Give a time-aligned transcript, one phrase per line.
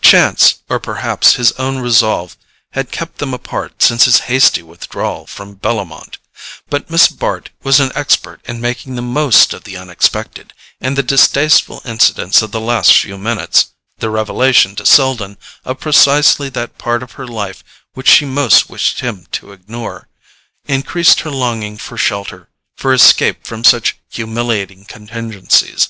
[0.00, 2.36] Chance, or perhaps his own resolve,
[2.70, 6.18] had kept them apart since his hasty withdrawal from Bellomont;
[6.70, 11.02] but Miss Bart was an expert in making the most of the unexpected, and the
[11.02, 17.18] distasteful incidents of the last few minutes—the revelation to Selden of precisely that part of
[17.18, 17.64] her life
[17.94, 23.96] which she most wished him to ignore—increased her longing for shelter, for escape from such
[24.08, 25.88] humiliating contingencies.